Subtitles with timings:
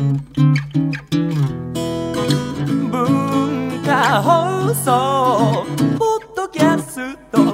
[0.00, 0.16] 文
[3.84, 5.66] 化放送
[5.98, 7.49] ポッドキャスト。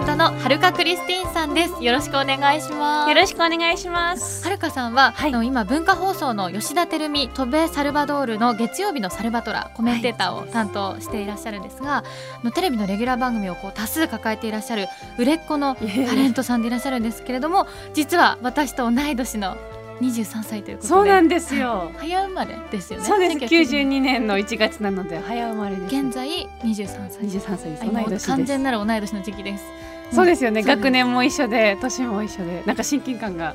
[0.00, 4.42] ントのはるかクリスティーンさんですよろしくお願いしますよろしくお願いします。
[4.42, 12.04] はるかさんは、はいあの今文化放送の吉田照美「飛べサルバドール」の月曜日のサルバトラコメンテーターを担当していらっしゃるんですが、あ
[12.42, 14.88] のテレビのレギュラー番組をこう多数抱えていらっしゃる
[15.18, 19.56] 売れっ子のタレントさんでいらっしゃるんですけれども実は私と同い年の
[20.00, 21.92] 23歳ということでそうなんですよ。
[21.98, 23.36] 早生まれですよねそうです。
[23.36, 25.94] 1992 92年の1月なので早生まれです。
[25.94, 26.28] 現在
[26.64, 27.82] 23歳23歳です。
[27.82, 28.26] あ今同い年です。
[28.28, 29.64] 完全なる同い年の時期です
[30.12, 30.62] そうですよね。
[30.62, 33.54] 学年も一緒で年も一緒でなんか親近感が。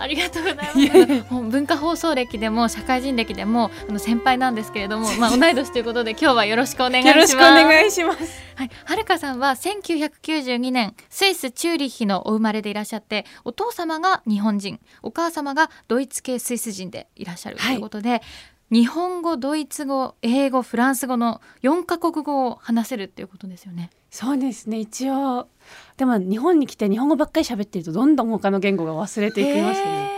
[0.00, 1.34] ありがとうございます。
[1.50, 7.16] 文化放送歴でも社会人歴でもあの先輩なんですけれども、 まあ、同い年ということで今日はよろしくお願いします。
[7.16, 8.42] よろしくお願いします。
[8.54, 18.22] はい、はるかさんは1992年スイスチューリッヒのお生まれでいらっしゃってお父様が日本人お母様がドイツ系スイス人でいらっしゃるということで、
[18.70, 23.90] 日本語ドイツ語英語フランス語の4カ国語を話せるっていうことですよね。
[24.10, 24.78] そうですね。
[24.78, 25.48] 一応
[25.96, 30.10] でも日本に来て日本語ばっかり喋ってるとどんどん他の言語が忘れていきますね。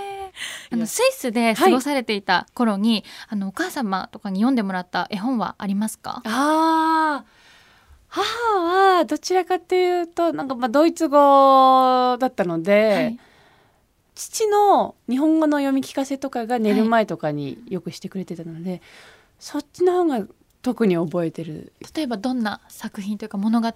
[0.70, 6.22] あのスイスで過ごされていた頃に、あのお母様とかに読んでもらった絵本はありますか？
[6.24, 7.24] ああ。
[8.08, 8.22] 母
[8.98, 13.18] はどちらかというとなんかまあドイツ語だったので、はい
[14.14, 18.82] 父の日本語の読み聞かせとかが寝る前とかによくしてくれてたので、
[19.38, 20.26] そっちの方が
[20.62, 21.72] 特に覚えてる。
[21.94, 23.68] 例えばどんな作品というか物語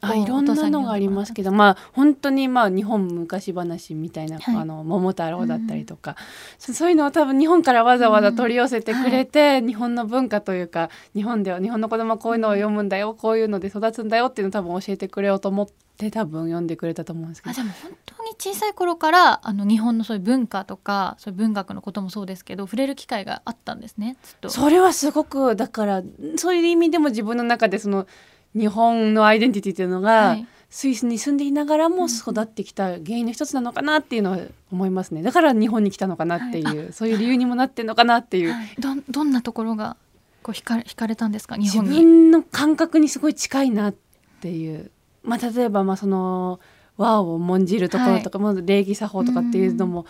[0.00, 4.56] あいろんなのがありますけどまあ本当にまあ日本昔話みたいな、はい。
[4.56, 6.16] あの桃太郎だったりとか、
[6.58, 17.50] そそういうのを多分日本からわざわざ取り寄せてくれて、日本の文化というか日本では日本の子供はこういうのを読むんだよこういうので育つんだよっていうのを多分教えてくれようと思って多分読んでくれたと思うんですけど。
[17.50, 24.16] あじゃあもう本当に小さい頃からあの日本のそういう文化とかそういう文学のこともそうですけど触れる機会があったんですね。
[24.48, 26.02] それはすごくだから
[26.36, 28.06] そういう意味でも自分の中でその
[28.54, 30.46] 日本のアイデンティティっていうのが、はい。
[30.72, 34.38] スイスに住んでいながらも育ってきた原因の一つなのかなっていうのは
[34.70, 35.20] 思いますね。
[35.20, 38.76] だから日本に来たのかなっていう、そういう理由にもなってるのかなっていう、はい。
[38.78, 39.96] どんどんなところが
[40.44, 41.56] こう惹かれ惹かれたんですか？
[41.56, 41.96] 日自本に。
[41.96, 43.94] 分の感覚にすごい近いなっ
[44.40, 44.92] ていう、
[45.24, 46.60] まあ、例えばまあその
[46.96, 50.06] 和を重んじるところとか、まず礼儀作法とかっていうのも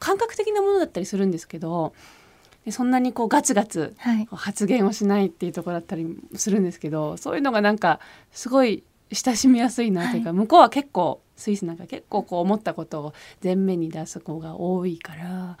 [0.00, 1.94] 感覚的なものだったりするんですけど
[2.64, 4.28] でそんなにこうガツガツはい。
[4.30, 8.00] 発言をしないっていうところだったりするんですけどそういうのがなんか
[8.30, 15.58] すごい親しみやすいなというか、向こうは結構スイスなんか結構こう思ったことを前面に出す子が多いから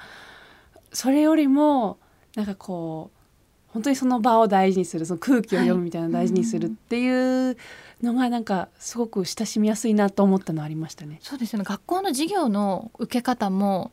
[0.92, 1.98] それよりも
[2.34, 3.22] なんかこう
[3.72, 7.56] 本当にその場を大事にするその空気を読むみたいなのを大事にするっていう
[8.02, 11.18] のがなんかすごく親しみやすいなと思ったのはありましたね。
[11.22, 11.64] そうですよね。
[11.64, 13.90] 学校の授業の受け方も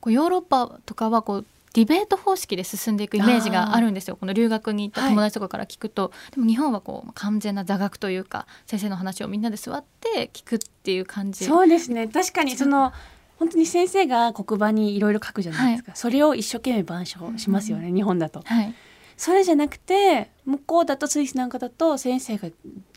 [0.00, 4.16] こうヨーロッパとかはこうディベート方式で進んでいくイメージがあるんですよ。
[4.16, 11.44] この留学に行った友達とかから聞くと、でも日本はこう完全な座学というか先生の話をみんなで座って聞くっていう感じ。
[11.44, 12.08] そうですね。
[12.08, 12.92] 確かにその
[13.38, 18.42] 本当に先生が黒板にいろいろ書くじゃないですか、それを一生懸命板書しますよね、日本だと。
[18.44, 18.74] はい。
[19.16, 22.48] それじゃなくて向こうだとスイスなんかだと先生が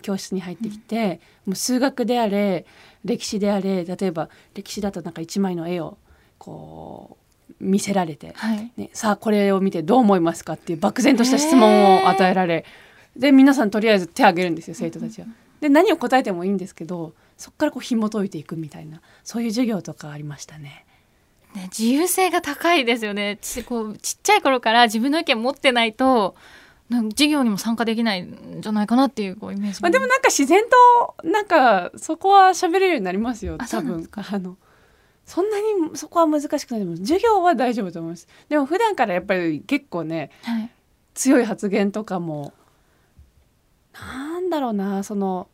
[0.01, 2.65] 教室に入ってきて、もう数学であれ
[3.03, 5.97] 歴史であれ例えば歴史だとなんか一枚の絵を
[6.37, 7.26] こう
[7.59, 8.71] 見せられて、はい。
[8.77, 12.65] ね、さあこれを見てどう思いますかっていう漠然とした質問を与えられ、
[13.15, 15.27] で皆さんとりあえず手を挙げるんですよ生徒たちは。
[15.59, 20.85] で何を答えてもいいんですけどそこからこう紐解いていくみたいなそういう授業とかありましたね。
[21.55, 23.37] ね、自由性が高いですよね。
[23.41, 26.35] ちこうちっちゃい頃から自分の意見持ってないと
[26.89, 30.63] なんか授業にも参加できないんじゃないかなっていうこうイメージまあ、でもなんか自然
[31.21, 34.07] となんかそこは喋れるようになりますよ多分。
[34.13, 34.57] あの
[35.27, 35.65] そんなに
[35.95, 38.27] そこは難しくないでも授業は大丈夫と思います。
[38.49, 40.71] でも普段からやっぱり結構ねはい。
[41.13, 42.53] 強い発言とかも
[43.93, 45.47] なんだろうなその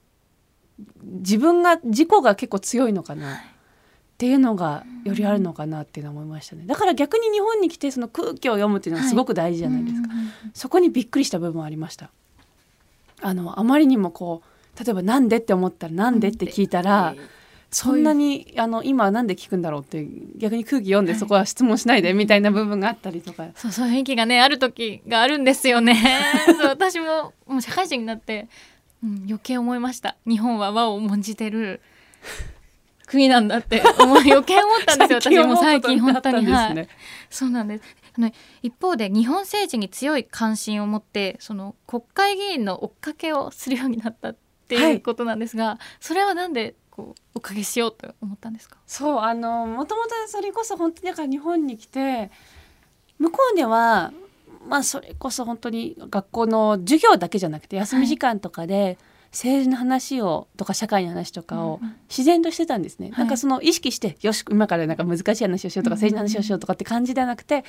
[1.01, 3.39] 自分が自己が結構強いのかなっ
[4.17, 6.65] ていうのがよりあるのかなっていうのは思いましたね。
[6.65, 12.11] だから逆に日本に来てその空気を読むっていうのはすごく大事じゃないですか、うんうんうんそこにびっくりした部分はありました。
[13.21, 14.43] あのあまりにもこ
[14.79, 17.15] う例えば「なんで?」って思ったら「なんで?」って聞いたら
[17.73, 26.01] そんなにあの今なんで聞くんだろうって逆に空気読んでそこは質問しないでみたいな部分があったりとか、そうそういう雰囲気がねある時があるんですよね。
[26.45, 28.47] そう私ももう社会人になって、
[29.03, 30.15] うん、余計思いました。
[30.27, 31.81] 日本は和を重んじてる。
[33.05, 35.19] 国なんだって思う 余計思ったんですよ。
[35.19, 36.87] 私も最近本当に、はい、ね。
[37.29, 37.83] そうなんです。
[38.17, 38.31] あの
[38.61, 44.33] 一方で日本政治に強い関心を持ってその国会議員の追っかけをするようになったっ
[44.67, 44.93] てはい。
[44.93, 46.75] いうことなんですが、それはなんで
[47.43, 48.77] かけしようと思ったんですか？
[48.87, 52.31] そうあのもともとそれこそ本当にだから日本に来て
[53.19, 54.11] 向こうでは
[54.67, 58.97] まあそれこそ本当に学校の授業だけじゃなくて休み時間とかで
[59.31, 63.17] 政治の話をとか社会の話とかを自然としてたんですね、はい。
[63.19, 67.65] なんかその意識してよし今からなんか難しい話をしようとかうん政治の話をしようとかって感じではなくて、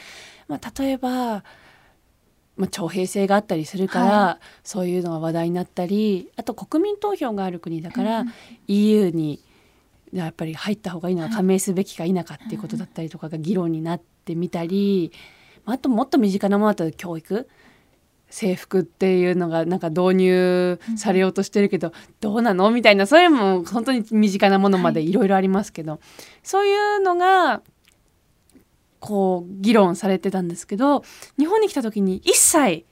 [0.46, 1.42] まあ、例えば、
[2.56, 8.32] まあ、徴兵制があったりするから、はそういうのが話題になったりあと国民投票がある国だから、うん
[8.68, 9.42] EU に
[10.14, 15.12] やっぱり入った方がいいのは加盟すべきか否かっていうことだったりとかが議論になってみたり、
[15.64, 17.48] まああともっと身近なものだと教育。
[18.30, 26.00] 制服っていうのがなんか導入されようとしてるけど、どうなのみたいなそういうのも本当に身近なものまでいろいろありますけど、
[26.42, 27.62] そういうのが
[28.98, 31.04] こう議論されてたんですけど
[31.38, 32.84] 日本に来た時に一切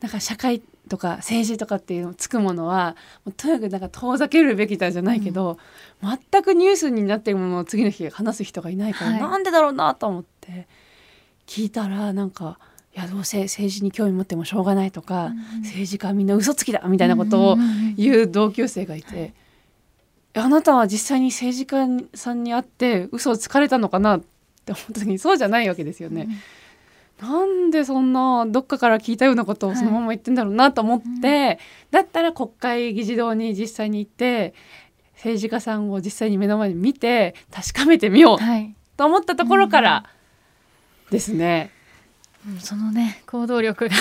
[0.00, 5.56] なんか社会とか政治とかっていうのつくものはもうとにかくなんか遠ざけるべきだじゃないけど、
[6.02, 10.66] 全くニュースになってるものを次の日話す人がいないから、はいなんでだろうなと思って
[11.46, 12.58] 聞いたらなんか
[12.94, 15.30] 「いやどうせ政治に興味持ってもしょうがない」とか、
[15.62, 19.32] 政治家はみんな嘘つきだ」みたいなことをうんうんうん言う同級生がいて。
[20.32, 24.20] あなたは実際に政治家さんに会って嘘をつかれたのかなっ
[24.64, 26.28] て思った時にそうじゃないわけですよね。
[27.20, 31.58] なんでそんなどっかから聞いたようなことをそのまま言ってんだろうなと思って、
[31.90, 34.54] だったら国会議事堂に実際に行って
[35.14, 38.74] 政治家さんを実際に目の前に見て確かめてみようはい。
[38.96, 40.04] と思ったところから
[41.10, 41.70] ですね。
[42.48, 43.94] うんそのね行動力が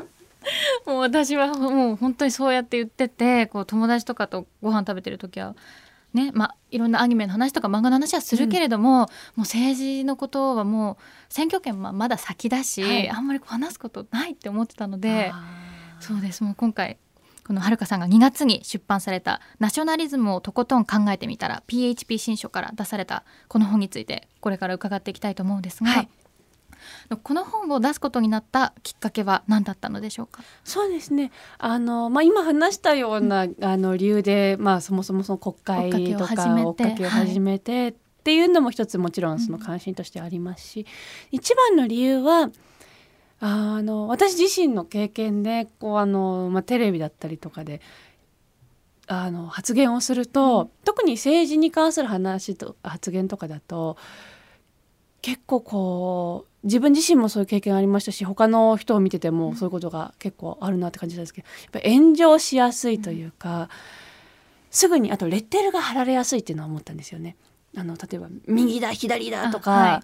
[0.86, 5.54] もう私はもう本当にそうやって言っててこう友達とかとご飯食べてる時は
[6.14, 9.06] ねまあいろんなアニメの話とか漫画の話はするけれども、も
[9.38, 10.96] う政治のことはもう
[11.28, 13.10] 選挙権はまだ先だし、はい。
[13.10, 15.32] あんまり話すことないって思ってたので
[16.00, 16.42] そうです。
[16.44, 16.98] もう今回
[17.46, 26.08] このはるかさんが2月に出版された「ナショナリズムをとことん考えてみたら PHP 新書」から出されたこの本についてこれから伺っていきたいと思うんですが、はい
[27.22, 30.42] この本を出すことになったきっかけは何だったのでしょうか？
[30.64, 31.32] そうですね。
[31.58, 40.86] あの、まあ、今話したような、あの理由で、まあ、そもそもその国会とか追追っかけを始めてってっていうのも一つもちろんその関心としてありますし、
[41.30, 42.50] 一番の理由は
[43.40, 47.80] あの私自身の経験でこうあの、まあ、テレビだったりとかで
[49.06, 53.96] あの発言をすると、特に政治に関する話と発言とかだと
[55.22, 63.68] 結構こう自分自身もそういう経験ありましたし他の人を見ててもそういうことが結構あるなって感じなんですけどやっぱり炎上しやすいというか、
[64.70, 67.36] すぐにあとレッテルが貼られやすいっていうのは思ったんですよね。
[67.76, 70.00] あの例えば右だ左だとか、あはい。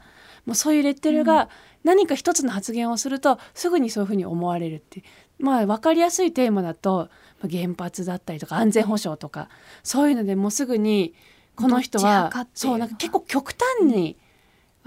[0.46, 1.48] もうそういうレッテルが
[1.82, 5.02] 何か一つの発言をするとすぐにそういうふうに思われるって
[5.38, 7.08] まあ分かりやすいテーマだと
[7.40, 9.48] まあ原発だったりとか安全保障とか
[9.82, 11.14] そういうのでもうすぐに
[11.56, 14.16] この人はそうなんか結構極端に、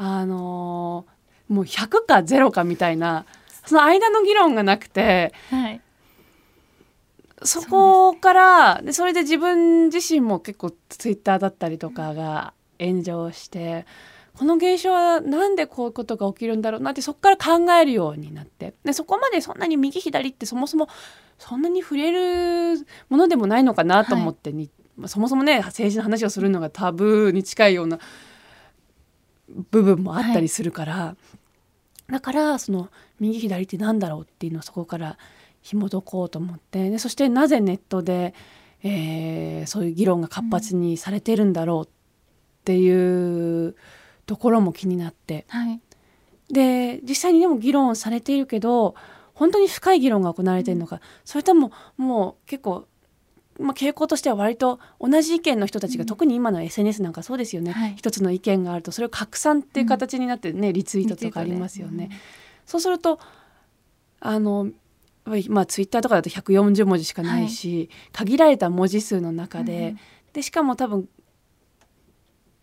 [0.02, 1.20] あのー
[1.50, 3.26] もう100か0かみたいな
[3.66, 5.82] その間の議論がなくてはい、
[7.44, 13.86] そこからでそれで自分自身も結構ツイッターだったりとかが炎上して
[14.38, 20.88] この現象はなんでこういうことが起きるんだろうなってそこから考えるようになってでそこまでそんなに右左ってそもそも
[21.38, 22.12] そんなに触れ
[22.76, 28.00] るものでもないのかなと思ってに、まあそもそもね政治の話をするのがタブーに近いような
[29.72, 31.16] 部分もあったりするから、
[32.10, 32.90] だからその
[33.20, 35.18] 右左ってなんだろうっていうのをそこから
[35.62, 38.34] 紐解こうと思ってでそしてなぜネットで、
[38.84, 41.90] えーそういう議論が活発にされているんだろうっ
[42.64, 43.76] ていう
[44.26, 45.46] ところも気になって。
[45.50, 45.80] はい、
[46.52, 48.96] で実際にでも議論されているけど
[49.34, 52.88] 本当に深い議論が行われているのか、それとももう結構、
[53.60, 57.94] まあ、傾向としては割と同じ意見の人たちが、特に今の SNS なんかそうですよね、はい。
[57.98, 62.10] 一つの意見があるとそれを拡散っていう形になってね、リツイートとかありますよね。
[62.66, 63.20] そうすると
[64.22, 64.70] あの
[65.50, 69.96] まあツイッターとかだと140文字しかないし、限られた文字数の中で,、
[70.34, 71.08] でしかも多分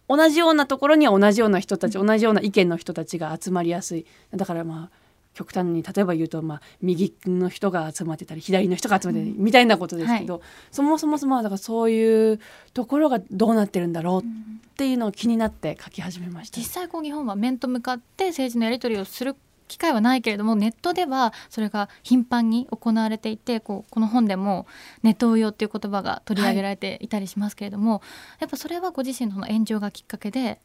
[0.09, 4.07] 同じようなところには同じような人たち、同じような意見の人たちが集まりやすい。
[4.35, 5.06] だからまあ
[5.37, 10.41] 極端に例えば言うと、まあ、右の人が集まってたり左の人が集まってたりみたいなことですけど、
[10.71, 12.41] そもそもそもだからそういう
[12.73, 16.59] ところがどうなってるんだろうっていうのを気になって書き始めました。
[16.59, 16.65] 実。
[16.65, 19.37] 際こう日本は面と向かって政治のやり取りをする
[19.69, 24.67] 機会はないけれどもネットではそれが頻繁に行われていてこうこの本でも
[25.03, 28.01] ネット運用っていう言葉が取り上げられていたりしますけれども、
[28.41, 30.61] やっぱそれはご自身のその炎上がきっかけで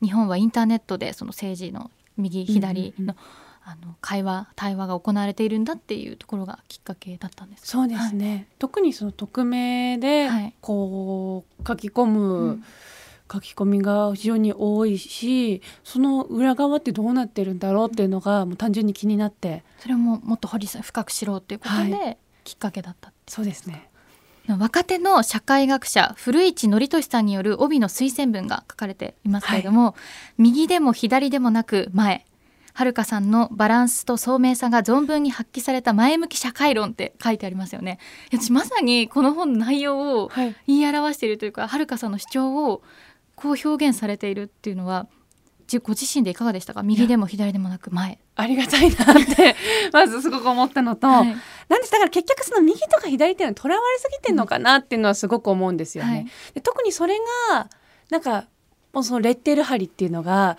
[0.00, 3.16] 日本はインターネットでその政治の右左の
[3.64, 7.66] あの会話対話が行われているんだっていうところがきっかけだったんですか？
[7.68, 10.54] そうですね、特にその匿名ではい。
[10.60, 12.64] こう書き込む、うん。
[13.32, 19.64] 書き込みが非常に多いしその裏側ってどうなってるんだろうっていうのがもう単純に気になって。
[19.78, 23.88] それももっと掘りさ深く知ろうっていうことできっかけだったってそうですね。
[24.48, 29.94] 若手の社会学者古市憲寿さんによる帯の推薦文が書かれていますけれども、
[30.36, 32.26] 右でも左でもなく前
[32.74, 37.98] はるかさんのバランスと聡明さが存分に発揮された前向き社会論って書いてありますよね。
[38.32, 42.82] 私まさにこの本の内容をはい言い表しているというかはるかさんの主張を
[43.34, 45.06] こう表現されているっていうのは
[45.66, 46.82] じご自身でいかがでしたか？
[46.82, 48.18] 右でも左でもなく前。
[48.36, 49.54] ありがたいなって
[49.92, 51.36] まずすごく思ったのと、はい
[51.68, 56.10] なんですだから結局その右とか左っていうのはとらわれすぎてんのかなっていうのはすごく思うんですよね。
[56.10, 57.18] はいで特にそれ
[57.50, 57.68] が
[58.10, 58.46] なんか
[58.92, 60.58] もうそのレッテル貼りっていうのが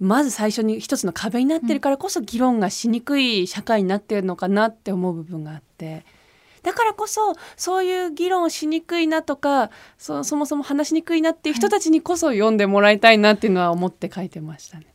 [0.00, 6.04] まず最初に一つの壁になってるからこそ議論がしにくい社会になってるのかなって思う部分があって。
[6.62, 14.86] だからこそそういう議論をしにくいなとかそそもそも話しにくいなっていう人たちにこそ読んでもらいたいなっていうのは思って書いてましたね。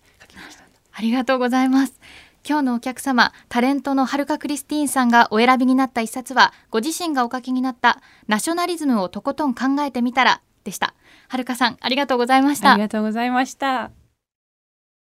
[0.50, 2.00] したねありがとうございます。
[2.48, 10.94] 今日のお客様、タレントのはるかクリスティーンさんがお選びになった一冊は、ご自身がお書きになったナショナリズムをとことん考えてみたらでした。
[11.30, 12.82] はるかさん、ありがとうございましたあり。
[12.82, 14.03] がとうございました。